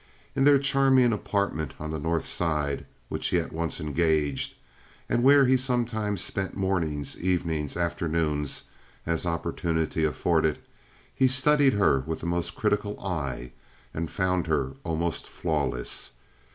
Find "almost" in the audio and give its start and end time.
14.83-15.27